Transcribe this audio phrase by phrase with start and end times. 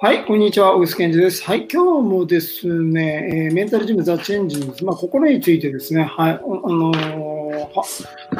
[0.00, 1.42] はい、こんにちは、小臼健二です。
[1.42, 7.84] はい、今日もですね、えーメンタルジムザ・チェンジまあ、心についてですね、はい、ああのーは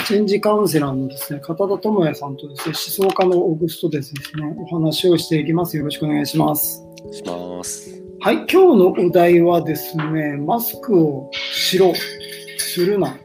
[0.06, 4.20] チェンジカウンセラーのですね、片田智也さんとですね、思想家のオーグストですね、
[4.70, 5.76] お話をしていきます。
[5.76, 6.80] よろしくお願いします。
[7.10, 8.04] します。
[8.20, 11.92] はい、今日のお題はですね、マスクをしろ、
[12.58, 13.18] するな、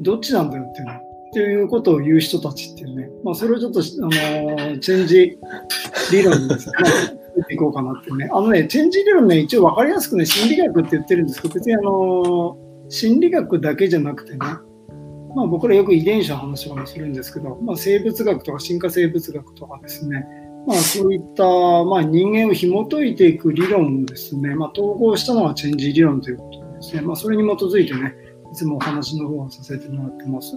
[0.00, 1.00] どっちなんだよっていうね、
[1.30, 5.38] っていうことを言う人たちっていうね、まあ、それをちょっと、あのーチェンジ
[6.12, 20.24] 理論にですね、見ていこうかなってね、あのね、チェンジ理論ね、一応分かりやすくね、心理学って言ってるんですけど、別にあのー心理学だけじゃなくてね、まあ、僕らよく遺伝子の話とかもするんですけど、まあ、生物学とか進化生物学とかですね、
[20.66, 21.44] まあ、そういった、
[21.84, 28.14] まあ、人間を紐解いていく理論をですね、まあ、統合したのがチェンジ理論ということでですね、まあ、それに基づいてね、
[28.52, 30.56] いつもお話の方をさせてもらってます。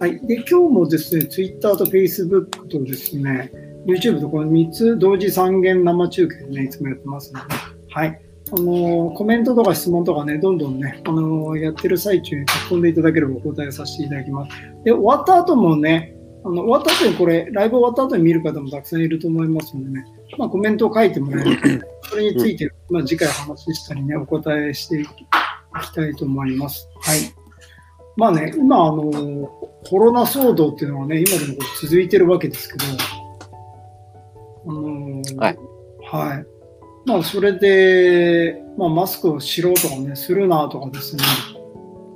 [0.00, 0.18] はい。
[0.26, 3.50] で、今日もですね、Twitter と Facebook とですね、
[3.86, 7.54] YouTube とこの3つ同時三元生中継でね、いつもやってますので、
[7.90, 8.22] はい。
[8.52, 14.56] あのーコメントとか質問とかね、どんどんね、あのーやってる最中に書き込んでいただければお答えさせていただきます。
[14.84, 20.04] で、終わった後もね、あの終わった後にこれ、ライブ終わった後に見る方もたくさんいると思いますのでね、
[20.38, 25.10] まあ、コメントを書いてもらえると、 それについて、まあ、次回話したりね、お答えしていき
[25.94, 26.88] たいと思います。
[27.00, 27.18] はい。
[28.16, 29.02] まあね、今、あの、
[29.90, 32.84] コロナ騒動っていうのはね、今でも続いてるわけですけど、
[34.68, 35.58] あのはい。
[36.10, 36.46] はい。
[37.06, 41.22] まあ、それで、まあ、マスクをしろとかね、するなとかですね、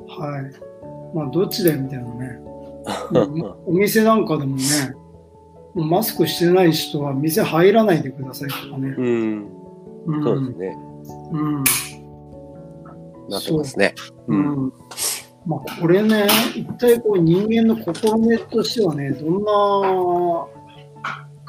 [0.08, 1.16] はい。
[1.16, 2.40] まあ、どっちだよみたいなね。
[3.66, 4.62] お店なんかでもね、
[5.74, 8.94] もうマスクしてない人は店入らないでくださいとかね。
[8.96, 9.48] うん、
[10.06, 10.78] うん、そうですね。
[11.32, 11.64] うん。
[13.28, 13.94] なってますね。
[14.26, 14.66] ううん。
[14.66, 14.72] ん。
[15.46, 20.59] まあ、これね、一体こう人間の心根としてはね、どんな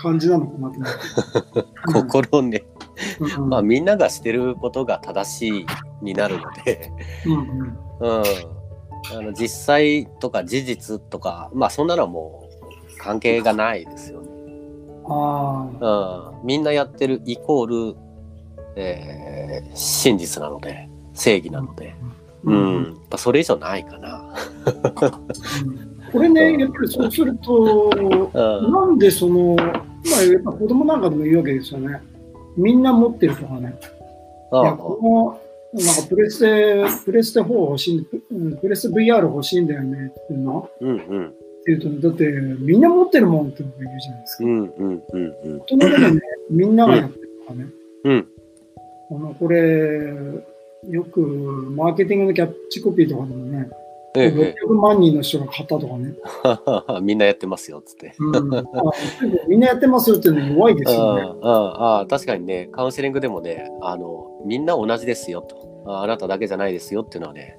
[0.02, 1.66] 感じなのかなと思って。
[1.94, 2.64] 心ね、
[3.20, 5.66] うん、まあみんながしてることが正しい
[6.02, 6.92] になるので、
[7.26, 7.39] うんうん
[8.00, 8.23] うん。
[9.17, 14.28] あの実際とか事実とか、まあそんなのはもう関係がないですよね。
[15.06, 16.45] ああ、うん。
[16.45, 17.98] みんなやってるイコール、
[18.76, 21.95] えー真実なので、正義なので、
[22.44, 22.84] うん。
[22.84, 24.34] やっぱそれ以上ないかな。
[25.66, 27.89] うんこれね、やっぱりそうすると、
[28.33, 28.72] うん。
[28.72, 29.64] なんでその、ま
[30.20, 32.02] あ、やっぱ子供なんかでもいいわけですよね。
[32.58, 33.80] みんな持ってるとかね。
[34.52, 35.39] いや、あこ
[35.73, 41.27] の、なんかプレステ、プレステ4欲しいんプうんプレステ VR 欲しいんだよねっていうのうんうん。
[41.27, 42.26] っていうと、だって
[42.60, 44.43] みんな持ってるもんってのが言うじゃないですか。
[44.43, 45.60] うんうんうんうん。
[45.60, 47.67] 大人でもね、みんながやってるとかね。
[48.04, 48.28] うん。
[49.11, 50.14] あの、これ、
[50.89, 53.70] よくマーケティングのキャッチコピーとかでもね、
[54.16, 56.14] ええ600万人の人が買ったとかね。
[57.02, 58.14] みんなやってますよっつって。
[58.20, 58.64] うん、あ
[59.48, 61.22] みんなやってますよっていうのは弱いですよね。
[61.22, 65.55] うんうんあ確かにねカウンセリングでもねあのみんな同じですよと。
[65.86, 67.58] ああなただけじゃないですよっていうのはね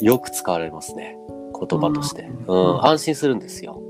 [0.00, 1.18] よく使われますね。
[1.58, 3.80] 言葉として、ううんん安心するんですよ。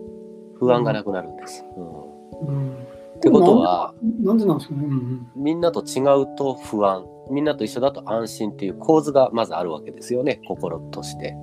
[0.58, 2.48] 不安がなくなるんです、うん。
[2.48, 2.72] うん。
[3.16, 4.86] ってことはなんでなんですかね？
[4.86, 5.26] うん。
[5.36, 7.04] みんなと違うと不安。
[7.30, 11.36] みんなと一緒だと安心っていう構図がまずあるわけですよね心として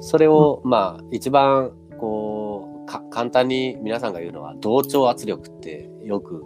[0.00, 6.44] それを、まあ一番こうか簡単に皆さんが言うのは同調圧力ってよく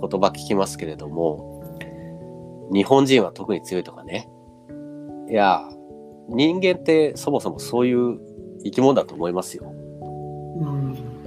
[0.00, 1.62] 言葉聞きますけれども
[2.72, 4.28] 日本人は特に強いとかね
[5.28, 5.68] いや
[6.28, 8.18] 人間ってそもそもそういう
[8.64, 9.72] 生き物だと思いますよ。
[10.60, 11.20] うん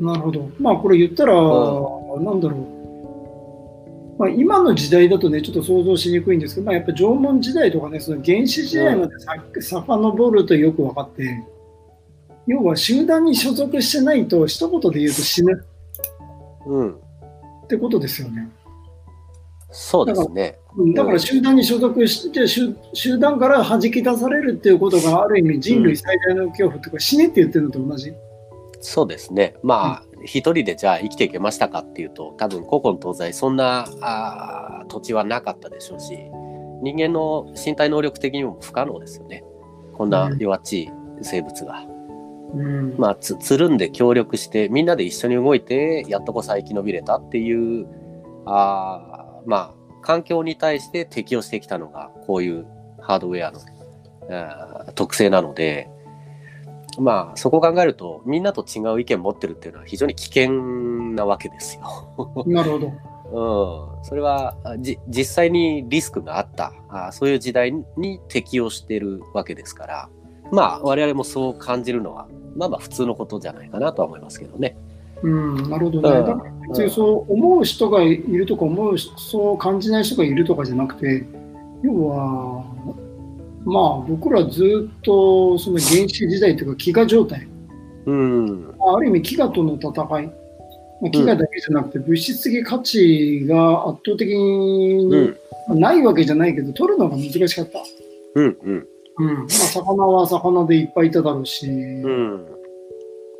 [0.00, 0.50] なるほど。
[0.58, 2.75] まあこれ言ったら、なんだろう。
[4.18, 11.44] まあ、今の時代だとね、ちょっと想像しにくいんですけど、まあ、やっぱ縄文時代とかね、その原始時代までさ、遡るとよく分かって、
[12.46, 15.64] 要は集団に所属してないと、一言で言うと死ぬ
[16.66, 16.96] うん、っ
[17.68, 18.48] てことですよね。
[19.70, 20.58] そうですね。
[20.76, 28.12] うんだから集団に所属して集、集団から弾き出されるっていうことがある意味人類最大の恐怖というか、死ねって言ってるのと同じ。
[28.80, 29.54] そうですね。
[29.62, 36.18] まあ、一人でじゃあ生きていけましたかっていうと、多分古今東西そんなあー土地はなかったでしょうし、
[36.82, 39.44] 人間の身体能力的にも不可能ですよね。
[39.94, 40.90] こんな弱っちい
[41.22, 41.84] 生物が。
[42.54, 47.86] うんまあ、つつるんで協力して、みんなで一緒に動いて、やっとこさ生き延びれたっていう、
[48.46, 52.66] あーまあ、環境に対して適応してきたのが、こういう
[53.00, 53.60] ハードウェアの、
[54.94, 55.88] 特性なので、
[56.98, 60.50] まあそこを考えるとみんなと違う意見持ってるっていうのは非常に危険
[61.14, 62.44] なわけですよ。
[62.46, 62.92] なるほど。
[63.28, 70.08] うん、それはあじ実際にリスクがあったあそういう時代に適応してるわけですから
[70.52, 74.76] まあ我々もそう感じるのはまあまあ普通のことじゃないかなとは思いますけどね。
[75.22, 76.10] うん、なるほどね。
[76.10, 81.24] うんだから別にそう思う人がいるとか、思うそう感じない人がいるとかじゃなくて、
[81.82, 82.64] 要は、
[83.66, 87.46] まあ僕らずっとその原始時代というか飢餓状態、
[88.06, 88.74] うん。
[88.78, 95.34] ある意味飢餓との戦い、まあ、飢餓だけじゃなくて物質的価値が圧倒的うに
[95.80, 97.80] ないわけじゃないけど、取るのが難しかった。
[98.36, 98.58] うん。
[98.62, 98.88] うん。
[99.18, 102.46] うん、まあ魚は魚でいっぱいいただろうし、うん。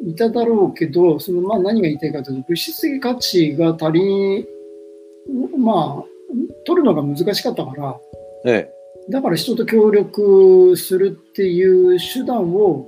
[0.06, 4.48] いただろうけど、そのまあ何が言いたいかというと、物質的価値が足り、
[5.56, 6.04] まあ、
[6.64, 8.00] 取るのが難しかったから、
[8.44, 8.68] え
[9.10, 12.86] だから人と協力するっていう手段を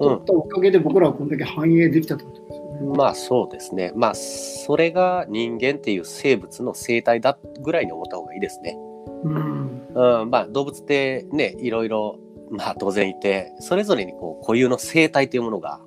[0.00, 0.04] え。
[0.04, 0.16] うん。
[0.16, 2.96] 取ったおかげで僕らはこんだけ繁栄できたってことですよね。
[2.96, 3.92] まあそうですね。
[3.94, 8.76] まあそれが人間っていう生物の生態だぐらいに思った方がいいですね。
[9.24, 10.22] うん。
[10.22, 12.18] うん、まあ動物ってね、いろいろ、
[12.50, 15.80] まあ当然いて、それぞれにこう固有の生態というものが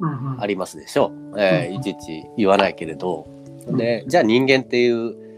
[0.00, 1.40] うんうんありますでしょう。
[1.40, 3.26] えーうんいちいち言わないけれど。
[3.68, 5.29] で、じゃあ人間っていう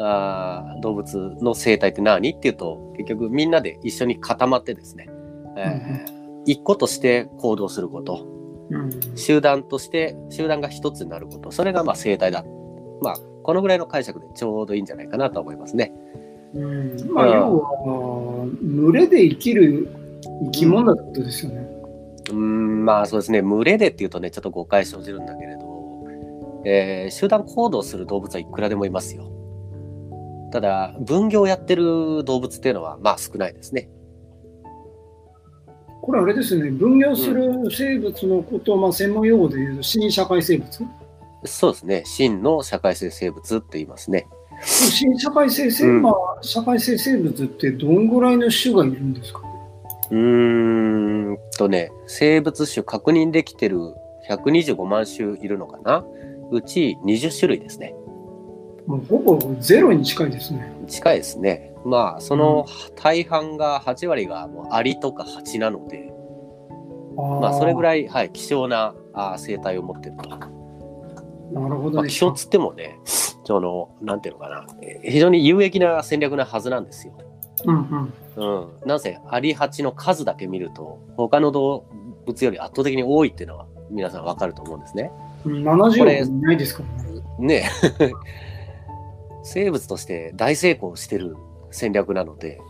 [0.00, 5.08] あー動物の生態って何っていうと、結局みんなで一緒に固まってですね、
[5.56, 8.26] えー一個として行動すること、
[8.70, 8.90] うん。
[9.14, 11.50] 集団として集団が一つになること。
[11.50, 12.44] それがまあ生態だ。
[13.02, 15.92] まあこのぐらいの解釈でちょうどいいんじゃないかなと思いますね。
[16.54, 17.12] うん。
[17.12, 19.88] まあ、要は、群れで生きる
[20.46, 21.58] 生き物だことですよね。
[22.30, 22.84] うーん。
[22.84, 23.42] まあそうですね。
[23.42, 26.04] 群れでっていうとねちょっと誤解生じるんだけれど、
[26.64, 29.30] えー集団行動する動物はいくらでもいますよ
[30.50, 33.88] ただ分業をやってる動物っていうのはまあ少ないですね。
[36.02, 40.68] これあれですよね、分業する生物のことを、まあ、専門用語で言うと、新社会生物？
[41.44, 42.02] そうですね。
[42.06, 44.26] 真の社会性生物って言いますね。
[44.62, 46.02] 新社会性生、うん。
[46.02, 49.40] まあ、社会性生物ってどんぐらいの種がいるんですか？
[50.10, 53.78] うーんとね生物種確認できてる
[54.28, 56.04] 125万種いるのかな？
[56.50, 57.94] うち20種類ですね
[58.98, 60.72] ほぼゼロに近いですね。
[60.88, 62.66] 近いですねまあその
[62.96, 66.12] 大半が8割がもうアリとかハチなので
[67.40, 67.82] まあそれぐい。
[67.82, 70.38] らい、はい、希少なあー生態を持ってると、まあ、
[71.60, 72.08] なるほどね。
[72.08, 72.98] 希少っつってもね
[73.44, 77.14] そのなんていうのかなえー非常に有益な戦略なはずなんですよ
[77.66, 78.12] うんうん。
[78.36, 81.84] うん、なんせアリハチの数だけ見ると他の動
[82.26, 85.10] 物より圧倒的に多いっていうのは皆さんわかると思うんですね。
[85.44, 87.20] うん70これ億いないですからね。
[87.38, 87.70] ね
[88.00, 88.12] え
[89.42, 91.36] 生物として大成功してる
[91.70, 92.60] 戦略なので、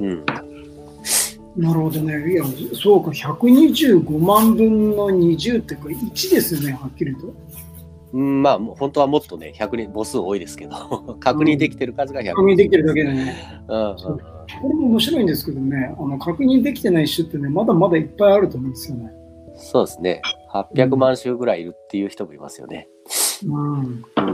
[0.00, 0.24] うん、
[1.56, 2.32] なるほどね。
[2.32, 2.44] いや、
[2.74, 7.32] そうか、125万分の20ってこれ1ですよね、はっきりと。
[8.12, 13.34] うんまあもう本当はもっとね100人母数多いですけど 確認できてる数が100確認できてるだけでね。
[13.68, 13.96] うん
[14.60, 19.10] これも面白いんですけどね、あの確認できてない種ってね、まだまだいっぱいあると思うんですよね。
[19.54, 20.20] そうですね
[20.52, 22.88] 800万種ぐらいいるっていう人もいますよね。
[23.46, 23.78] うん。
[23.78, 24.31] うん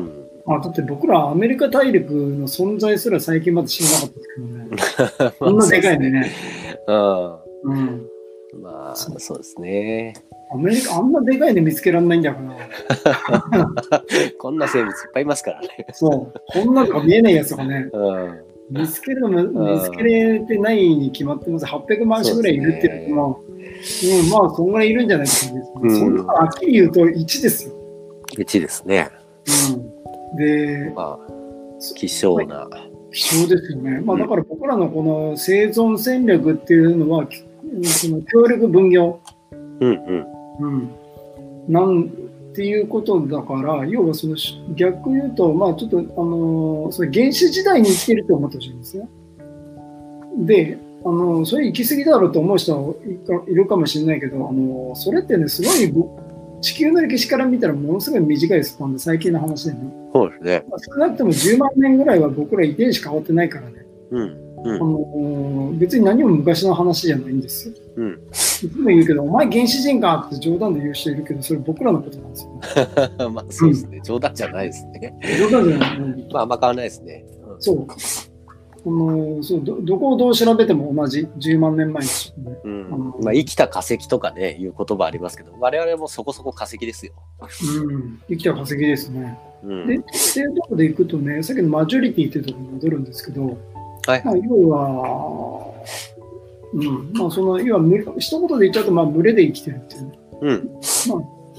[0.48, 5.34] あだって僕らアメリカ大陸の存在すら最近まで知らなかったですけどね。
[5.38, 6.32] こんなでかいんでね。
[6.86, 7.32] うん
[7.64, 8.06] うん。
[8.62, 10.14] まあそうですね。
[10.50, 14.02] アメリカあんなでかいの見つけられないんだから。
[14.38, 15.68] こんな生物いっぱいいますからね。
[15.92, 16.40] そう。
[16.64, 21.64] こんなのが見えないやつがね、うん見つけるのも見つけれてないに決まってます。
[21.64, 25.62] 800万種ぐらいいるっていうのも、うん、まあ、そんぐらいいるんじゃないですかね。
[25.82, 27.74] うんそんなのはっきり言うと1ですよ。
[28.36, 29.08] うちですね。
[29.72, 29.87] うん。
[30.36, 32.68] で、まあ、希少な。
[33.12, 34.00] 希少ですよね。
[34.00, 37.42] まあ、だから僕らのこの生存戦略っていうのは、き
[37.84, 39.20] その協力分業、
[39.80, 40.26] うんうん。
[40.60, 40.90] うん、
[41.68, 42.10] なん
[42.54, 49.08] ていうことだから、要はそのし逆言うと、まあちょっと、あのそれ原始時代に生きてると思ってほしいんですね。
[50.38, 52.94] で、あのそれ行き過ぎだろうと思う人は
[53.48, 56.04] いるかもしれないけど、あのそれってね、すごいぶ
[56.60, 59.78] 地球の歴史から見たらものすごい短いスパンで、最近の話でね。
[60.12, 60.64] そうですね。
[60.68, 63.86] まあ少なくとも10万年ぐらいは僕ら遺伝子変わってないからね。
[64.10, 67.74] うんうあんの別に何も昔の話じゃないんですよ。
[67.96, 68.12] うん。
[68.12, 72.50] いつも言うけど、お前原始人かって冗談で言う人いるけど、それ僕らのことなんですよ、
[73.30, 74.00] まあそうですね。
[74.02, 75.14] 冗談じゃないですね。
[75.38, 75.98] 冗談じゃない。
[75.98, 77.24] うんまああんま変わらないですね。
[77.48, 77.86] うんそう。
[78.84, 82.58] このそうどどこをどう調べても同じ10万年前ですよね。
[82.64, 87.12] うんうんまあ生きた化石とかね、いう言葉ありますけど、我々もそこそこ化石ですよ。
[87.40, 89.38] うん、生きた化石ですね。
[89.64, 89.86] うん。
[89.86, 93.58] で、っていうところでいくとね、さっきのマジョリティっていうところに戻るんですけど、
[94.06, 95.74] はいまあ、要は、
[96.72, 97.82] うん、まあその、要は
[98.18, 100.18] 一言で言っちゃうと、まあ群れで生きてるっていうね。
[100.42, 100.70] うん。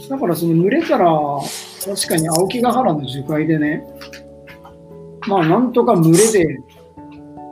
[0.09, 1.11] だからその群れから、
[1.83, 3.83] 確かに青木ヶ原の樹海でね、
[5.27, 6.59] まあなんとか群れで、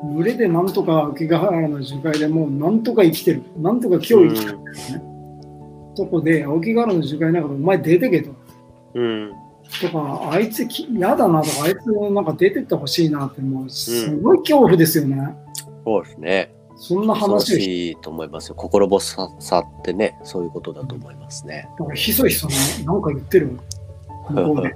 [0.04, 3.44] 群れでなんとか青木ヶ原の樹海でもうなんとか生きてる。
[3.58, 5.02] なんとか今日生きてるんですね。
[5.96, 8.32] とこで、青木柄の樹海の中で、お前出てけと。
[8.94, 9.34] うん。
[9.82, 15.36] とか、あいつき嫌だなとか、あいつなんか出てってほしいなって、もうすごい恐怖ですよね。
[15.84, 16.54] そうですね。
[16.80, 18.56] そんな話をししいと思いますよ。
[18.56, 21.68] 心細さってね、そういうことだと思いますね。
[21.80, 23.58] なんかひそひそね、なんか言ってる。
[24.30, 24.76] 向こうで。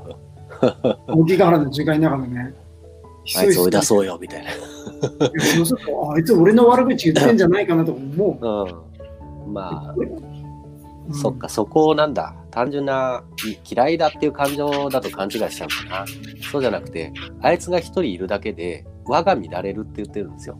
[1.07, 2.53] 青木ヶ原の樹海の中でね。
[3.23, 3.81] ひ あいつ追い出う。
[3.83, 4.49] そうよ、みたいな。
[5.55, 8.85] そうすると、あいつ俺の悪口言ってんじゃないかなとか思
[9.45, 9.53] うん。
[9.53, 10.01] まあ、う。
[10.01, 10.31] うん
[11.13, 16.05] そっか、そこをなんだ、単純ない嫌いだっていう感情だと勘違いしちゃうかな。
[16.51, 20.57] そうじゃなくて、あいつが一人いるだけで、輪が乱れるって言ってるんですよ。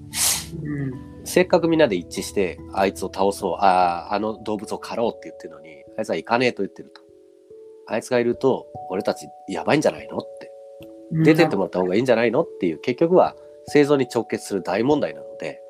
[0.64, 7.02] うんせっかくみんなで一致して、あいつを倒そう、ああ、あの動物を狩ろうって言ってるのに、あいつは行かねえと言ってると。
[7.88, 10.52] あいつがいると、俺たちやばいんじゃないのって。
[11.12, 13.36] 出てってもらった方がいいんじゃないのっていう、結局は
[13.72, 15.62] 生存に直結する大問題なので、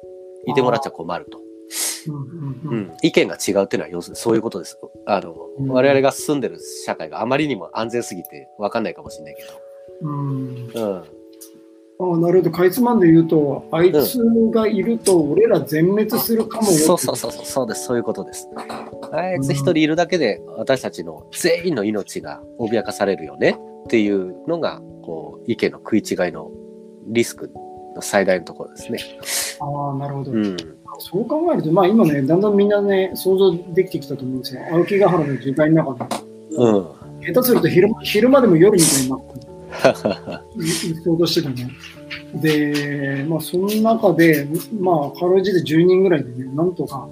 [0.47, 1.37] いてもらっちゃ困ると。
[1.37, 4.77] うんうんううんん、意見が違うっていうのは要するにそういうことです。
[5.05, 9.43] あの、うん我々が住んでる社会があまりにも安全すぎて分かんないかもしれないけ
[10.01, 11.05] うんど。
[12.03, 14.17] あなるほど、かいつまんで言うと、あいつ
[14.51, 16.65] がいると俺ら全滅するかうん。
[16.65, 17.85] そうそうそうそう、そうです。
[17.85, 18.49] そういうことです。
[19.11, 26.49] あいつ一人いるだけで私たちの全員の命が脅かされるよねっていうのが、こう、意見の食い違いの
[27.07, 27.51] リスク
[27.95, 28.99] の最大のところですね。
[29.59, 30.31] ああ、なるほど。
[30.31, 30.57] うん。
[30.99, 34.61] そう考えると、まあ今ね、だんだんみんなね、想像できてきたと思うんですよ。
[34.71, 36.21] 青木ヶ原の樹海の中で。
[36.51, 36.87] うん。
[37.21, 39.51] 下手すると昼昼間でも夜みたいになって
[41.03, 41.71] 想像してたね。
[42.35, 44.47] で、まあその中で、
[44.79, 47.07] まあかろうじて10人ぐらいでね、なんとか、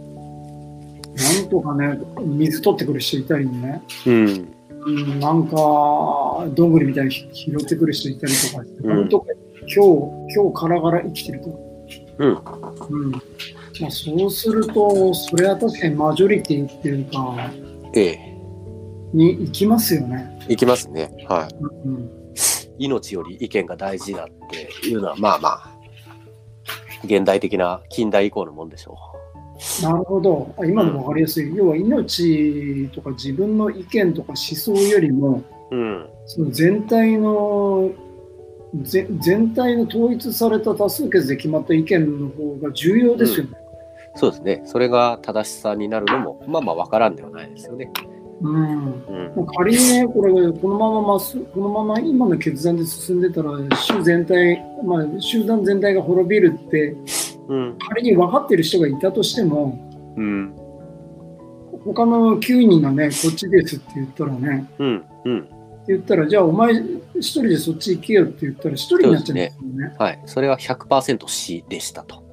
[1.15, 4.53] なんとかね、水取ってくる人いたりね、うん。
[4.85, 9.25] うん、なんか、どんぐりみたいに拾ってくる人いたりとかうん本当
[9.73, 9.85] 今
[10.27, 11.59] 日、今日からがら生きてると。
[12.17, 12.29] うん。
[12.29, 13.11] うん。
[13.11, 17.51] まあそうすると、それは確かにマジョリティっていうか、
[17.93, 18.29] ええ。
[19.13, 20.39] に行きますよね。
[20.47, 21.11] いきますね。
[21.27, 21.55] はい。
[21.85, 22.09] うん。
[22.79, 25.79] 命より意見が大事だっていうのはまあまあ
[27.03, 28.97] 現代的な近代以降のもんでしょ
[29.83, 30.55] なるほど。
[30.57, 31.53] あ今の分かりやすい。
[31.53, 35.75] 要は命とか自分の意見とか思想よりも、う。
[35.75, 36.09] うん。
[36.25, 38.08] その全体の、ぜ
[38.73, 43.51] 全体の統一された多数決で決まった意見の方が重要ですよね。
[44.15, 44.61] そうですね。
[44.65, 47.91] それが正しさになるのもまあまあわからんではないですよね。
[48.41, 49.03] うん。
[49.37, 49.45] うん。
[49.57, 56.95] 仮にね、これ、このまままっすこのまま今の決断で進んでたら、州全体、まあ、集団全体が滅びるって、
[57.47, 57.77] うん。
[57.89, 59.77] 仮に分かってる人がいたとしても、
[60.15, 60.53] うん。
[61.83, 65.03] 他の9人がね、こっちですって言ったらね、うん。
[65.25, 65.49] うん。
[65.93, 66.73] 言ったら、じゃあお前
[67.15, 69.95] 一人でそっち行けよって言ったら一人になっちゃうんですよね。
[69.97, 70.21] はい。
[70.25, 72.23] それは100%死でしたと。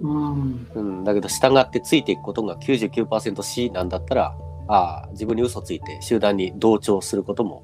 [0.00, 0.68] うん。
[0.74, 1.04] うん。
[1.04, 4.36] だけど従ってついていくことが99%死なんだったら、
[4.68, 7.62] ああ、自分に嘘ついて集団に同調することも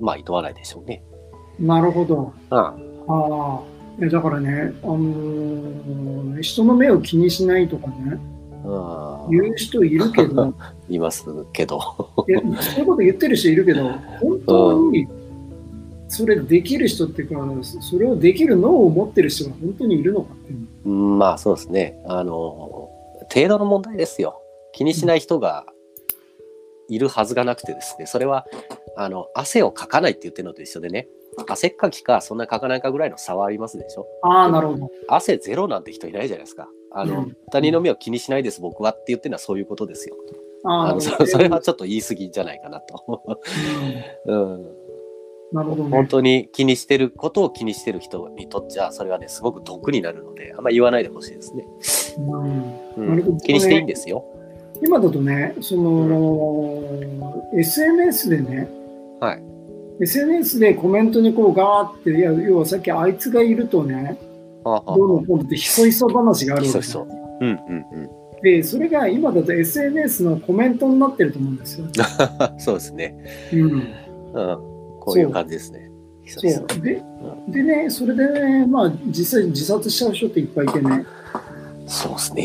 [0.00, 1.02] まあ厭わないでしょうね。
[1.58, 2.32] なるほど。
[2.50, 2.58] うん。
[2.58, 2.74] あ
[3.08, 3.60] あ。
[3.98, 8.35] いやだからね、あのー人の目を気にしないとかね、うん。
[9.30, 10.54] 言う人いるけど、
[10.88, 11.80] いますけど。
[12.28, 13.84] いやそういうこと言ってる人いるけど、
[14.20, 15.06] 本当に
[16.08, 22.00] それできる人っていうか、それをできる脳を持ってる人が本当にいるのかっていうまあそうですね。
[22.06, 22.90] あの、
[23.32, 24.40] 程度の問題ですよ。
[24.72, 25.66] 気にしない人が
[26.88, 28.46] いるはずがなくてですね、それは、
[28.96, 31.08] あの、汗をかかないって言ってるのと一緒でね、
[31.48, 34.06] 汗っかきかそんなかかないかぐらいの差はありますでしょ。
[34.22, 34.90] ああ、なるほど。
[35.08, 36.68] 汗ゼロなんて人いないじゃないですか。
[36.98, 40.16] あの、うん他人の目を気にしないです僕はって言ってるのはそういうことですよ。
[40.64, 43.22] あのそそれはちょっと言い過ぎじゃないかなと。
[44.26, 44.76] うん、うん
[45.52, 46.06] なるほど本ね。
[46.08, 51.64] 当に気にしてることを気にしてる人にとっちゃそれはねすごく毒になるのであんま言わないでほしいですね。
[52.18, 54.24] うんうなるほどん、気にしていいんですよ。
[54.82, 56.82] 今だとね、その、
[57.54, 58.68] SNS でね、
[59.20, 59.42] はい。
[60.00, 64.18] SNS でコメントにこうガーって、いや要はさっきあいつがいるとね、
[64.66, 67.06] どうのこうのってひそひそ話があるわけひそひそ
[67.40, 68.42] うんうんうん。
[68.42, 71.86] で、それが今だと SNS のコメントになってると思うんですよ。
[72.58, 73.16] そうですね。
[73.52, 73.60] うん。
[73.62, 73.82] うん。
[75.00, 75.90] こういう感じですね。
[76.24, 76.80] ひそう。
[76.82, 77.02] で、
[77.48, 81.06] でね、それでね、まあ実際自殺しちゃう人っていっぱいいてね、
[81.86, 82.42] そうですね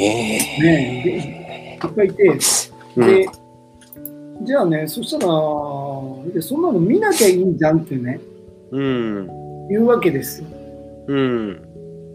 [0.62, 1.80] ね。
[1.84, 2.24] いっぱいいて、
[2.96, 3.28] うんで、
[4.44, 8.20] じゃあね、そしたら、でそんなの見なきゃいいんじゃんってね、
[8.72, 9.68] うん。
[9.70, 10.48] 言うわけですよ。
[11.08, 11.71] うん。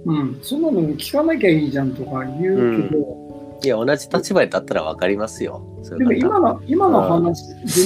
[0.06, 0.38] うん。
[0.40, 5.62] そんなの聞かなきゃいいじゃんとか言うけど、いや、同じ立場だったら分かりますよ。
[5.98, 7.42] でも今の、今の話、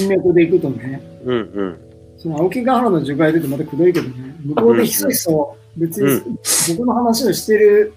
[0.07, 1.77] 文脈でいくとね、うんうん。
[2.17, 6.37] その青木ヶ原の樹海でまたくどいけどね、向こうでひそひそ、別に
[6.77, 7.93] 僕の話をしてる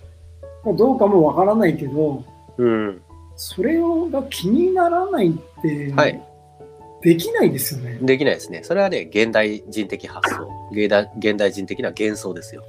[0.64, 2.24] かどうかもわからないけど、
[2.56, 3.00] うん。
[3.36, 3.78] それ
[4.10, 6.20] が気にならないって、はい
[7.02, 7.98] できないですよね。
[8.00, 8.62] できないですね。
[8.64, 12.64] それはね、現代人的発想、現代現代人的な幻想ですよ。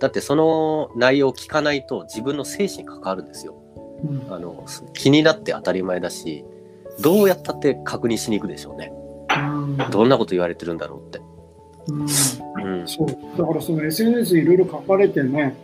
[0.00, 3.54] だってその内容を聞かないと自分の精神に関わるんですよ。
[4.02, 6.44] うんあの気になって当たり前だし、
[7.00, 8.92] どうやったって確認しに行くでしょうね。
[9.36, 11.20] うんどんなこと言われてるんだろうって。
[11.88, 12.88] うんうん。
[12.88, 13.08] そう
[13.38, 15.56] だからその SNS いろいろ書かれてね、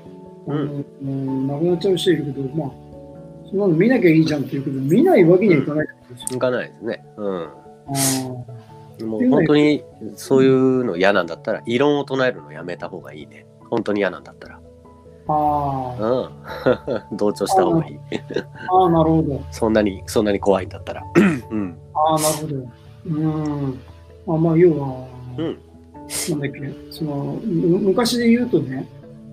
[0.46, 2.70] あのうんもう亡くなっちゃう人いるけど、まあ、
[3.48, 6.28] そんなの見なきゃいいじゃんっていうけど、見ないわけにはいかないってことですよ。
[6.32, 7.04] 行かないですね。
[7.16, 7.42] うん。
[7.42, 9.82] あもう本当に
[10.14, 13.46] そういうの嫌なんだったら、異論を唱えるのやめた方がいいね。
[13.70, 14.60] 本当に嫌なんだったら。
[15.28, 16.30] ああ
[17.10, 17.16] うん。
[17.16, 17.96] 同調した方がいい。
[18.68, 19.40] ああ、なるほど。
[19.50, 21.02] そんなに、そんなに怖いんだったら。
[21.50, 21.76] うん。
[21.94, 22.70] ああ、なるほど。
[23.06, 23.78] うん。
[24.26, 25.06] あまあ、要は、
[25.38, 25.58] うん。
[26.30, 28.86] なんだっけ、その、む昔で言うとね、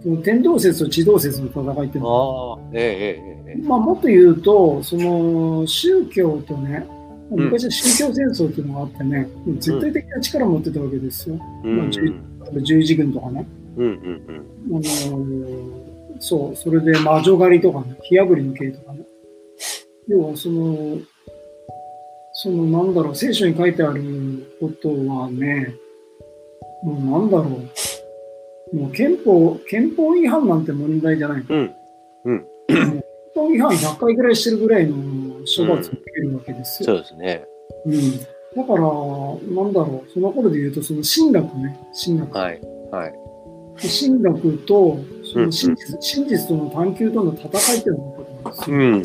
[0.04, 3.68] その天動説と地動説の戦いっていうのはああ、ええええええ。
[3.68, 6.88] まあ、もっと言うと、その宗教とね、
[7.32, 9.28] 昔は宗教戦争っていうのがあってね、
[9.58, 11.40] 絶対的な力を持ってたわけですよ。
[11.64, 11.78] うん。
[11.78, 12.14] まあ十
[12.62, 13.46] 十字軍とかね。
[13.78, 19.06] うんうんあのーそう、それで魔女狩りとかね、火炙りの刑とかね。
[20.08, 20.98] 要はその、
[22.34, 24.04] そのなんだろう、聖書に書いてある
[24.60, 25.76] ことはね、
[26.84, 27.62] もうなんだろ
[28.74, 31.46] う、もう憲法、憲法違反なんて問題じゃない。
[31.48, 31.76] うん。
[32.26, 32.46] うん。
[32.68, 33.04] 憲
[33.34, 34.96] 法違反100回ぐらいしてるぐらいの
[35.46, 36.86] 処罰を受けるわけですよ。
[36.88, 37.46] そうですね。
[37.86, 38.20] うん。
[38.56, 42.36] だから、なんだろう、その頃で言うと、その神学ね、神学。
[42.38, 42.62] はい。
[42.92, 43.14] はい。
[43.78, 48.78] 神学とそうんの真実,、真実との探求との戦いっていうのが起こるんですよ。
[48.78, 49.04] うん。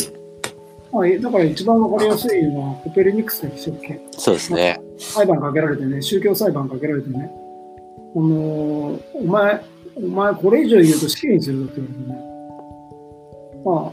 [0.93, 4.01] まあえだから一番わかりやすいのはコペルニクスでしたっけ？
[4.13, 4.81] そうですね。
[4.99, 7.31] 裁判かけられてね、宗教裁判かけられてね、
[8.15, 9.65] あのーお前、
[9.97, 12.33] お前これ以上言うと死刑にするぞって言われてね。
[13.65, 13.93] ま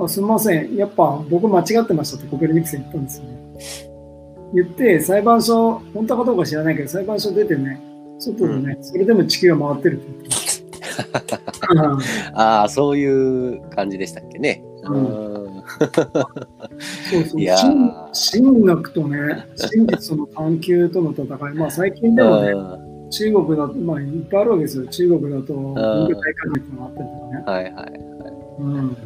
[0.00, 3.38] あ、あすみません、やっぱ僕間違ってましたってコペルニクス言ったんですよね。
[4.54, 7.80] 言って、裁判所、本当かどうか知らないけど、裁判所出てね、
[8.22, 10.62] 外でね、それでも地球は回ってるって言ってまし
[11.26, 11.72] た。
[11.72, 11.80] う ん
[12.34, 14.62] ああ、そういう感じでしたっけね。
[14.84, 15.62] うんうん。
[17.10, 24.86] そうそういやー神神学とね、真実の探求との戦い、まあ最近でもね、うん中国だと、まあいっぱいあるわけですよ。
[24.86, 27.42] 中国だと、文化大革命があったりとかね。
[27.44, 28.00] はいはい。
[28.58, 28.96] うん。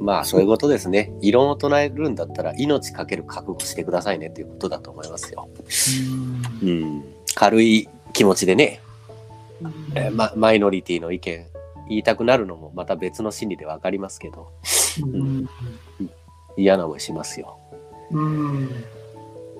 [0.00, 1.12] まあそういうことですね。
[1.20, 5.48] 異論を唱えるんだったら命かける覚悟してくださいねっていうことだと思いますよ。
[6.62, 7.04] うん。
[7.34, 8.80] 軽い気持ちでね、
[9.94, 11.46] えーま、マイノリティの意見
[11.88, 14.48] 言いたくなるのもまた別の心理でわかりますけど、
[15.04, 15.48] うん。
[16.56, 17.58] 嫌な思いしますよ。
[18.10, 18.68] うん。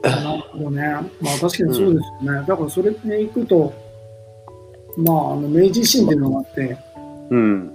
[0.02, 0.82] なるほどね。
[1.20, 2.46] まあ確かにそうですよね。
[2.46, 3.72] だからそれでいくと、
[4.96, 6.76] まあ、あの明治維新っていうのがあって、
[7.30, 7.72] うん。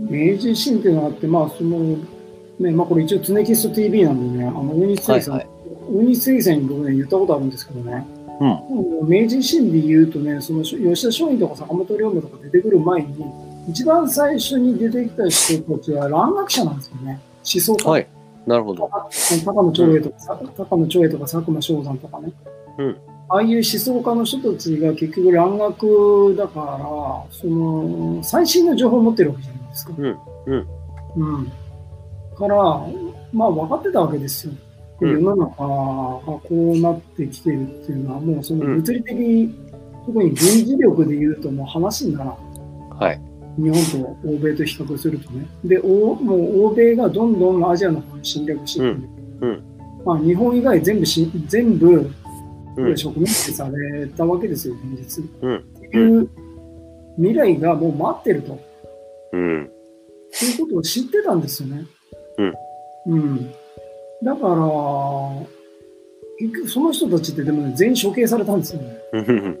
[0.00, 1.96] 明治維新っていうのがあって、まあその、
[2.58, 5.58] ね、まあこれ一応、常キスト TV なんでね、あの、大西水産、はいはい。
[5.90, 8.06] 大西水産に僕ね、言ったことあるんですけどね、
[8.40, 9.08] うん。
[9.08, 13.24] 明治維新で言うとね、その吉田松陰とか坂本龍馬とか出てくる前に、
[13.68, 17.20] 一番最初に出てきた人たちは蘭学者なんですよね。
[17.42, 17.90] 思想家。
[17.90, 18.08] はい。
[18.46, 18.90] なるほど。
[19.44, 22.32] 高野長英とか、さ高野長英とか佐久間翔山とかね。
[22.78, 22.96] うん
[23.30, 29.92] ああいう思想家の人たちが結局蘭学だから、その、最新の情報を持ってるわけじゃないですか。
[29.98, 30.66] うんうん
[31.16, 31.52] うん。
[32.34, 32.56] から、
[33.32, 34.54] まあ分かってたわけですよ。
[35.00, 39.54] うん世の中がこうなってきてるっていうのは、もうその物理的に、
[40.06, 42.36] 特に軍事力で言うともう話にならん。
[42.98, 43.20] はい。
[43.58, 45.46] 日本と欧米と比較するとね。
[45.64, 49.08] で、おもう欧米がどんどんアジアの方に侵略していく、
[49.42, 49.62] うんうん
[50.04, 52.10] まあ、日本以外全部し、全部
[52.76, 52.96] うん。
[52.96, 55.24] 植民地されたわけですよ、現実。
[55.42, 56.30] うんっていう
[57.16, 58.58] 未来がもう待ってると。
[59.32, 59.70] うん。
[60.30, 61.84] そういうことを知ってたんですよね。
[62.38, 62.54] うん。
[63.06, 63.50] うん。
[64.22, 64.54] だから、
[66.38, 68.98] 結局その人たちってでもね、全員処刑されたんですよね。
[69.12, 69.58] うん。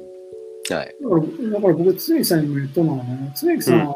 [0.70, 0.96] はい。
[1.00, 3.94] だから、だから僕、つゆきさんにも言ったのはね、つゆきさんは、まあ、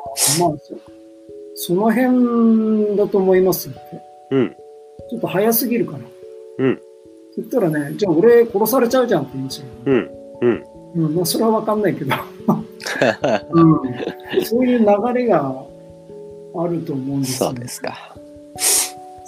[1.54, 3.78] その辺だと思いますって。
[4.30, 4.56] うん。
[5.10, 5.98] ちょっと早すぎるから。
[6.58, 6.80] うん。
[7.34, 9.72] そしたらね、じゃあ俺殺されちゃうじゃんって言いましたよ。
[9.86, 10.10] うん。
[10.40, 10.64] うん。
[10.94, 12.14] うん、まあそれはわかんないけど、
[13.52, 15.64] うん、そういう流れが
[16.54, 18.14] あると思うんですよ、そうですか。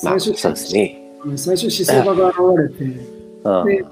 [0.02, 1.03] まあ、最初、そうですね。
[1.24, 2.38] うん最初思想家が現
[2.78, 3.84] れて、うんで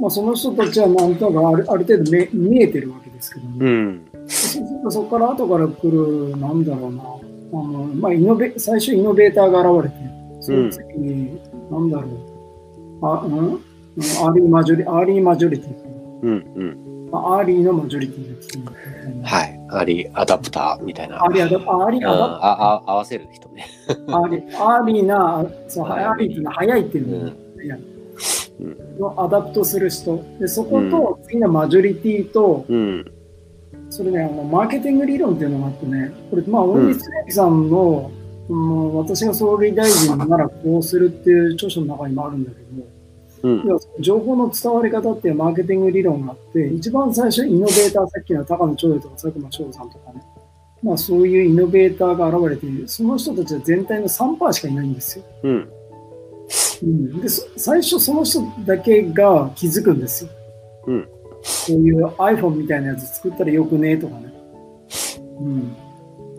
[0.00, 3.56] まあ、その人たちはなんとかあるある程度見見えてるわけですけどね。
[3.60, 4.02] うん。
[4.90, 7.06] そこから後から来る、なんだろうな、あ
[7.56, 7.62] の
[7.94, 9.96] まあ、イノベ最初イノベーターが現れて、
[10.40, 13.32] その次に、なんだろう、あうん？
[13.38, 13.60] うん
[13.96, 15.88] アーリーマジョリアーリーマジョリティか
[16.22, 16.30] うん。
[16.56, 17.10] うん。
[17.12, 18.72] アーリーのマジョリティが来てるみた
[19.10, 19.28] いな。
[19.28, 19.53] はい。
[19.78, 21.22] アリアダプターみたいな。
[21.22, 22.06] アリアダアリうん。
[22.06, 23.66] アダああ合わせる人ね。
[24.08, 27.32] アリアリな、そう、はいアリっていうのは早いっていう
[28.98, 30.22] の、アダプトする人。
[30.40, 33.10] で、そこと次のマジョリティと、うん。
[33.90, 38.10] それね、あのマーケティング理論っていうのがあってね、これ、まあ、大西恒之さんの、
[38.48, 42.86] うん、私が総理大臣ならこうするっていう著書の中にもあるんだけども、
[43.44, 43.62] うん。
[43.66, 50.22] 要は情報の伝わり方っていうマーケティング理論があって、一番最初イノベーター、さっきの高野長英とか佐久間翔さんとかね、
[50.82, 55.24] まあそういうイノベーターが現れている、その人たちは全体の3%しかいないんですよ。
[55.42, 55.68] うん。
[56.82, 60.30] うん、でそ最初その人だけが気づくんですよ。
[60.86, 61.08] うん。
[61.42, 64.32] そういう iPhone みたいなやつ作ったらよくねとかね。
[65.40, 65.76] うん。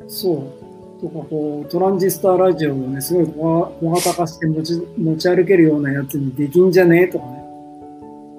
[0.07, 0.64] そう。
[1.01, 7.45] とかこうトランジスタラジオをね、すごい小小型化して持ち持ち歩けるようなやつにできんじゃねとかね。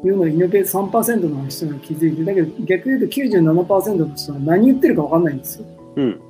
[0.04, 5.66] いうのをイノベート3%の人が気づいて、だけど逆に言うと97%の人は何言ってるか分かんないんですよ。
[5.96, 6.20] うん。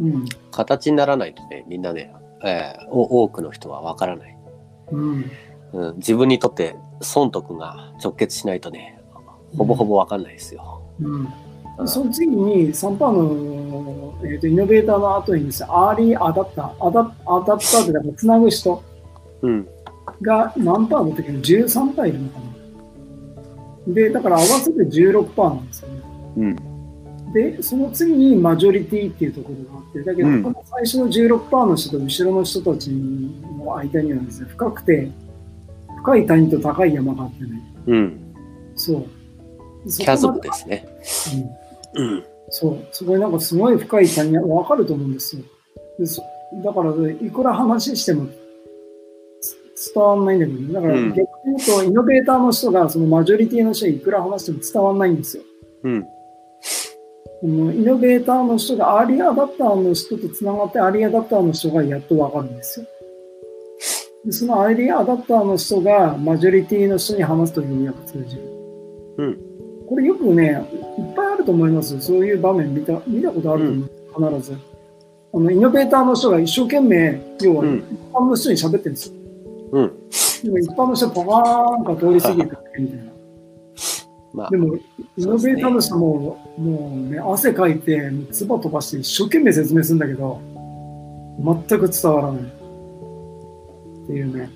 [0.00, 0.24] うん。
[0.50, 4.36] 形にならないとね、みんなね、えーお多くの人はわからない、
[4.92, 5.24] うん。
[5.72, 5.96] うん。
[5.96, 9.00] 自分にとって損得が直結しないとね、
[9.56, 10.82] ほぼほぼわかんないですよ。
[11.00, 11.28] うん。
[11.86, 18.82] その次に3%の、えー、とイノベーターの後にですね、アーリーアダプター、アダアダプターってだからつなぐ人
[19.42, 19.68] うん。
[20.22, 23.94] が何パーの時に13パーいるのかな。
[23.94, 26.02] で、だから合わせて16パーなんですよね。
[26.38, 27.32] うん。
[27.32, 35.10] で、その次にマジョリティっていうところがあって、だけど、うんこの最初の16パーの人と後ろの人たちの間にはですね、深くて、
[35.98, 38.34] 深い谷と高い山があってね、うん。
[38.74, 39.04] そう。
[39.88, 40.88] キャズムですね。
[41.34, 42.24] うんうん。
[42.50, 45.42] そう、そこになんかすごい深い谷がわかると思うんですよ。
[45.98, 46.22] でそ
[46.64, 48.26] だから、いくら話しても
[49.74, 55.42] つ伝わんないんだけど、だからうん逆に言うと、イノベーターの人が、そのマジョリティの人にいくら話しても伝わんないんですよ。
[55.84, 56.02] うん。
[57.40, 62.86] このイノベーターの人がアーリーアダプターの人とつながって、アーリーアダプターの人がやっとわかるんですよ。
[64.24, 68.42] でそのアーリーアダプターの人がマジョリティの人に話すとようやく通じる。
[69.18, 69.38] うん。
[69.88, 71.07] これよくね、いっぱいあ
[71.38, 72.00] ると思います。
[72.00, 74.38] そういう場面見た見たことあると思う。
[74.38, 74.58] 必ず。
[75.32, 79.14] あのイノベーターの人が一生懸命、要はうん一般の人に喋ってるんですよ。
[79.72, 79.92] うん。
[80.42, 83.12] でも一般の人はパカーンか通り過ぎてくみたいな。
[84.32, 84.80] まあで、も、イ
[85.18, 90.40] ノベーターの人も、もうね、汗かいて、唾飛ばして一生懸命説明するんだけど、
[91.38, 92.42] 全く伝わらない。
[92.42, 94.50] っていうね。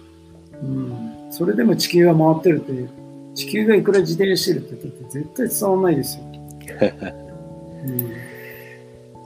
[0.63, 1.27] うん。
[1.31, 2.89] それでも地球が回ってるって、
[3.35, 6.25] 地球がいくら自転してるって言って絶対伝わらないですよ。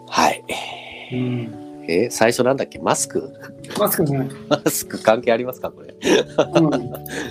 [0.08, 0.44] はい。
[1.12, 1.18] うん。
[1.18, 1.86] うん。
[1.88, 2.78] えー最初なんだっけ？
[2.80, 3.32] マスク？
[3.78, 5.70] マスクね、マスク関係ありますか？
[5.70, 5.94] これ。
[5.94, 6.70] うん、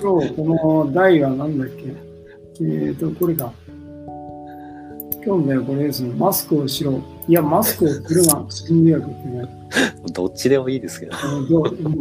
[0.02, 1.84] 今日この題は何だっけ？
[2.62, 3.52] えーと、これだ。
[5.26, 6.14] 今日のこれですね。
[6.14, 7.02] マスクをしろ。
[7.28, 8.46] いや、マスクをするな。
[8.50, 9.48] 心理学ってね。
[10.14, 11.14] どっちでもいいですけど。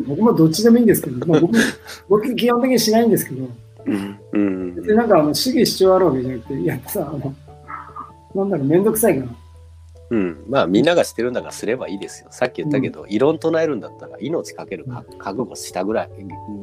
[0.07, 1.57] 僕もどっちでもいいんですけど、まあ、僕
[2.09, 3.49] 僕基本的にしないんですけど、
[3.87, 4.19] うん。
[4.33, 7.35] うんでなんかあの主義主張あるわけじゃなくて、いやさ、あの
[8.35, 9.31] なんだろう、めんどくさいから。
[10.11, 12.29] うん、まあみんながしてるんだからすればいいですよ。
[12.31, 16.11] さっき言ったけど、異論唱えるんだったら命かけるか覚悟したぐらい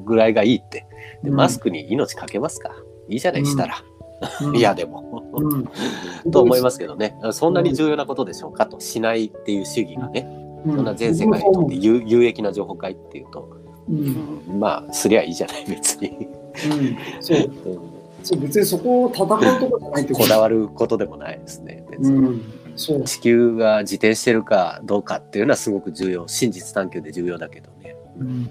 [0.06, 0.86] ぐらいがいいって。
[1.24, 1.36] でうん。
[1.36, 2.72] マスクに命かけますか。
[3.10, 3.84] いいじゃないしたら。
[4.42, 4.56] うん。
[4.56, 5.24] いや、でも。
[5.34, 7.18] うん、と思いますけどね。
[7.32, 8.80] そんなに重要なことでしょうかと。
[8.80, 10.28] しないっていう主義がね、
[10.66, 13.50] うん、そんな全世界にとって有有益な情報会っていうと、
[13.90, 16.10] うん、まあすりゃいいじゃない別に。
[16.10, 17.52] うん、そう。
[17.66, 17.91] うん
[18.24, 19.28] そう、別にそこを戦う
[19.60, 21.86] とこじゃないってことこだわることでもないですね。
[21.90, 27.96] 別にうん、そう、地球が自転してるかどうかっていうのはすごく重要真実探求で重要だけどね。
[28.20, 28.50] うん、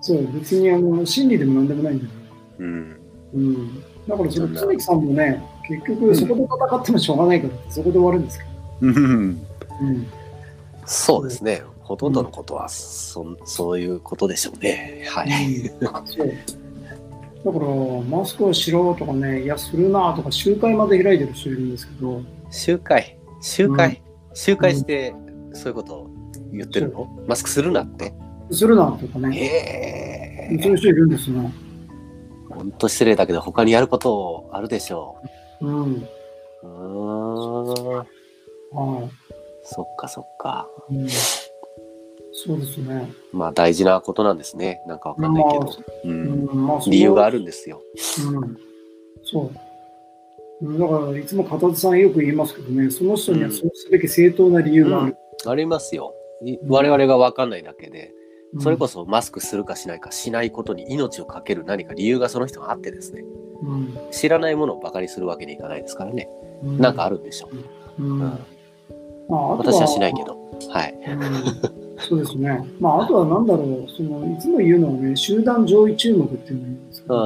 [0.00, 2.10] そう、別にあの真理でもなんでもないんだよ。
[2.58, 3.00] うん
[3.34, 8.44] うん、だからそれ、常木さんもね、結局そこで戦ってもしょうがないからって、そこで終わるんですけ
[8.82, 9.00] うんど。
[9.00, 10.06] うん
[10.88, 11.62] そうですね。
[11.82, 15.06] ほとんどのことはそそういうことでしょうね。
[15.08, 15.70] はい。
[16.06, 16.32] そう。
[17.44, 17.66] だから、
[18.10, 22.20] マスクをしろとかね、いや、するなとか、集会まで開いてる人いるんですけど、
[22.50, 24.02] 集会、集会、
[24.34, 25.14] 集会して
[25.52, 26.10] そういうことを
[26.52, 27.06] 言ってるの？
[27.26, 28.12] マスクするなって？
[28.50, 31.52] するなとかね、ええそういう人いるんですね。
[32.48, 35.16] 本当失礼だけど他にやることあるでしょ
[35.60, 35.94] うん。
[35.94, 36.08] う。
[36.62, 37.66] うーん。
[38.72, 39.10] は
[39.62, 40.66] そっかそっか。
[40.90, 40.96] い。
[40.96, 41.08] うん、
[42.44, 43.12] そうですね。
[43.32, 44.80] まあ大事なことなんですね。
[44.86, 45.72] なんかわかんないけど。
[46.04, 46.08] う。
[46.08, 47.82] うん理由があるんですよ。
[48.32, 48.56] うん。
[49.24, 49.44] そう。
[49.44, 49.48] う
[50.72, 55.16] んだから、いつも片手さんよく言いますけどね、その人にはそうすべき正当な理由がある。
[55.46, 56.14] ありますよ。
[56.44, 58.12] い我々がわかんないだけで、
[58.54, 63.24] うんそれこそマスクするかしないかしないことに命をかける何か理由がその人があってですね。
[63.62, 66.28] うん知らないものをバカにするわけにいかないですからね。
[66.62, 67.50] うんなんかあるんでしょ
[67.98, 68.02] う。
[68.02, 68.18] うんうん
[69.28, 70.38] まあ、私はしないけど。
[70.70, 70.94] はい。
[71.98, 72.64] うんそうですね。
[72.80, 77.18] まあ、あとはなんだろう、そのいつも言うのはね、集団上位注目っていうのがいいんですけうど、ん。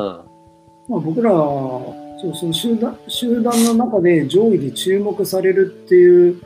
[0.89, 6.41] まあ、僕らはそうその集団集団の中で上位で注目されるっていう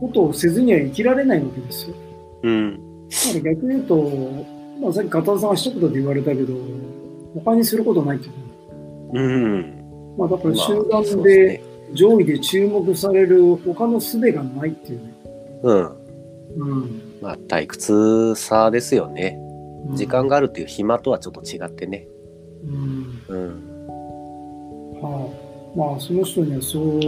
[0.00, 1.96] ことをせずには生きられないわけですよ。
[2.42, 3.08] うん。
[3.08, 4.10] だから逆に言うと、
[4.80, 6.54] まあ、さっき片田さんが一言で言われたけど、
[7.34, 8.32] 他にすることないっていう
[9.14, 10.14] うん。
[10.16, 15.14] まあ、だから集まあ団で上位で注目される他の術がないっていうね。
[15.62, 16.01] うん。
[16.56, 17.18] うん。
[17.20, 19.36] まあ、退屈さですよね。
[19.46, 19.52] うん
[19.90, 22.06] 時間があるっていう暇とはちょっと違ってね。
[22.64, 23.22] うん。
[23.28, 25.00] うん。
[25.02, 25.28] は
[25.74, 27.00] い、まあ、その人にはそう、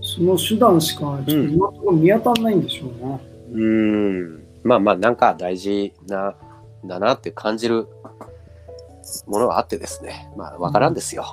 [0.00, 3.20] その手段しか、ちょっと今のところ見当たらないんでしょうね。
[3.52, 4.46] うん。
[4.62, 6.36] まあまあ、なんか大事な、
[6.84, 7.88] だなって感じる
[9.26, 10.30] ものがあってですね。
[10.36, 11.24] まあ、わからんですよ。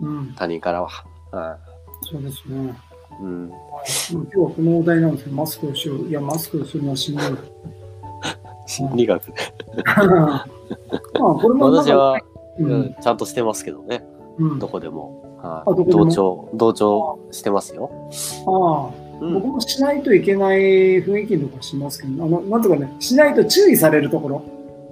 [0.00, 0.34] うん。
[0.36, 0.88] 他人からは。
[1.30, 1.58] は
[2.02, 2.74] そうですね。
[3.20, 3.22] い。
[3.22, 3.52] うん。
[4.12, 6.08] 今日はこのお題なんですけど、マスクをしよう。
[6.08, 7.26] いや、マスクをするのはしんどい。
[8.66, 9.28] 心理学。
[9.28, 10.46] まあ、
[11.14, 12.18] これも私は、
[12.58, 14.04] ううんん、ちゃんとしてますけどね。
[14.38, 15.22] うん、どこでも。
[15.42, 15.64] は。
[15.66, 17.90] 同調、同調してますよ。
[18.46, 20.58] ああ、うん僕もしないといけない
[21.04, 24.42] 雰囲気のとかしますけど、あのなんとかね、しないと注意されるところ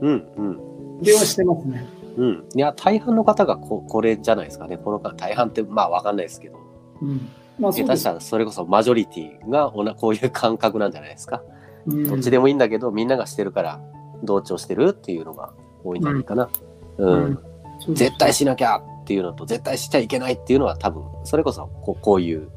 [0.00, 1.02] うん、うん。
[1.02, 1.84] ではしてますね。
[2.16, 2.44] うん。
[2.54, 4.78] いや、大半の方がここれじゃないですかね。
[4.78, 6.58] この間、大半って、まあ、わかんないですけど。
[7.02, 7.28] うん。
[7.60, 11.42] まあ、下手したら、それこそマジョリティがおなこういう感覚なんじゃないですか。
[11.86, 13.80] うんどっちでもいいんだけど、みんながしてるから、
[14.22, 16.50] 同調してるっていうのが多いんじゃないかな。
[16.98, 17.08] うん。
[17.08, 17.38] うん
[17.82, 22.50] そうです絶対しなきゃっていうのと、絶対しちゃいけないっていうのは、多分、それこそこう、こういう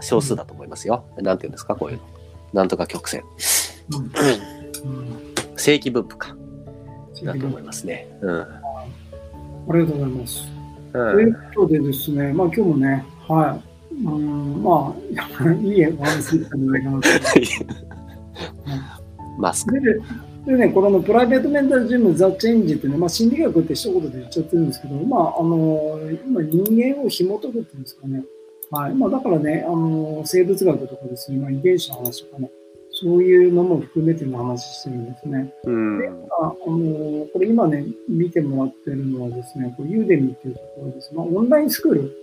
[0.00, 1.04] 少数だと思いますよ。
[1.18, 2.02] なんていうんですか、こういうの。
[2.52, 3.24] なんとか曲線。
[5.56, 6.36] 正規分布か。
[7.24, 8.08] だと思いますね。
[8.22, 8.40] うん。
[8.40, 8.46] あ
[9.74, 10.48] りがとうございます。
[10.92, 13.69] うんということでですね、まあ今日もね、はい。
[14.04, 17.08] うん、まあ、いいお話できたんじゃないかなと。
[19.38, 19.80] マスク。
[19.80, 20.00] で
[20.46, 28.24] でね、これのプライベートメンタルジムザ・チェンジってね、まあ、心理学って一言で言っちゃってるんですけど、まあ、あの今人間を紐解くっていうんですかね。
[28.70, 28.94] はい。
[28.94, 32.50] まあ、だからね、あの生物学とかですね、まあ、遺伝子の話とかね、
[32.92, 35.52] そういうのも含めての話してるんですね。
[35.64, 36.00] うん。
[36.40, 41.14] ああのこれ今ね、見てもらってるのはですね、これユーデミっていうところです。
[41.14, 42.19] まあ、オンラインスクール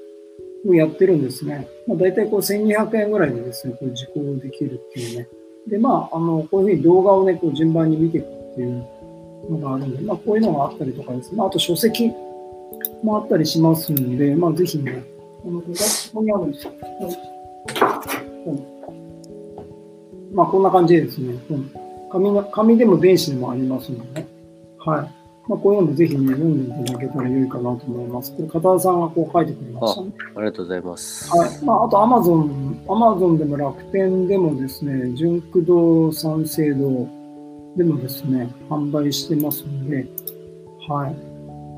[0.65, 1.67] をやってるんですね。
[1.87, 5.27] まあ、大体こう1200円ぐらいでですね、こう受講できるっていうね。
[5.67, 8.85] で、まあ、あの、こういうふうに動画をね、こう順番に見ていくっていう
[9.49, 11.37] のがあるんで、まあ、こういうのがあったりとかですね。
[11.37, 12.11] まあ、あと書籍
[13.03, 15.03] もあったりしますんで、まあ、ぜひね、
[15.45, 15.67] あの、こ
[16.13, 16.73] こにあるんですよ。
[20.33, 21.35] まあ、こんな感じでですね、
[22.11, 24.27] 紙の紙でも電子でもありますのでね。
[24.79, 25.26] はい。
[25.47, 28.35] まあ、こういうのもぜひね、読んでいただけたら良いかなと思います。
[28.35, 30.11] これ、片田さんがこう書いてくれましたね。
[30.35, 31.29] ありがとうございます。
[31.29, 31.65] はい。
[31.65, 37.07] まあ、あと、アマゾン、アマゾンでも楽天でもですね、純駆動三省堂
[37.77, 40.05] でもですね、販売してますので、
[40.89, 41.07] は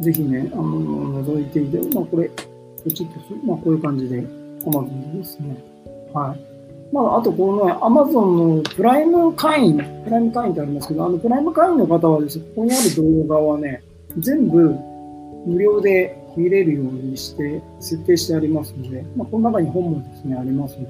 [0.01, 0.03] い。
[0.03, 2.29] ぜひね、あの、覗いていて、まあ、これ、
[2.83, 4.25] ポチッとする、まあ、こういう感じで、
[4.65, 5.63] アマゾンでですね。
[6.13, 6.48] はい。
[6.91, 12.95] まあ、あと、このね、アマゾンのプライム会員、プライム会員ってありますけど、あの、プライム会員の方はですね、ここにある
[13.27, 13.83] 動画はね、
[14.17, 14.75] 全部
[15.45, 20.89] 無料で見れるようにして、設定してありますので、まあ、この中に本もですね、ありますので、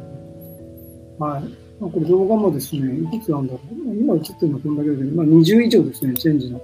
[1.20, 1.44] はい。
[1.82, 3.96] まあ、これ動画もですね、いくつなんだろう。
[3.96, 6.62] 今映ってるのはこんだけだけど、まあ、20以上ですね、チェンジの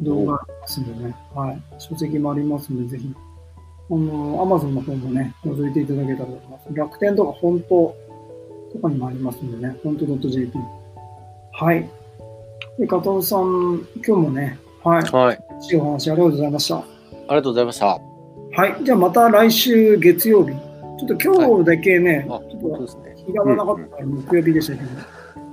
[0.00, 1.62] 動画ありますんでね、はい。
[1.78, 3.12] 書籍もありますので、ぜひ、
[3.90, 6.68] あの、アマゾンの方もね、覗いていただけたらと思います。
[6.72, 7.94] 楽天とか本当
[8.72, 10.58] とかにもありますんでね、本当 .jp。
[11.52, 11.88] はい。
[12.78, 15.02] で、加藤さん、今日もね、はい。
[15.04, 15.38] はい。
[15.70, 16.76] いいお話ありがとうございました。
[16.76, 16.84] あ
[17.30, 17.86] りがとうございました。
[17.86, 18.00] は
[18.66, 18.84] い。
[18.84, 20.52] じゃあまた来週月曜日。
[20.52, 23.10] ちょっと今日だけね、あ、ちょっと。
[23.26, 24.82] 日がなかったから木曜日でしたけ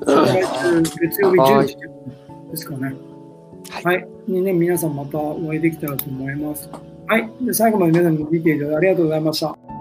[0.05, 1.77] ど、来週月曜日10時
[2.51, 2.85] ですかね。
[2.85, 2.97] はい
[3.83, 4.07] はい。
[4.27, 6.69] にね、皆さんまたお会いできたらと思います。
[7.07, 7.29] はい。
[7.41, 9.76] で最後まで皆さん見ていただきありがとうございました。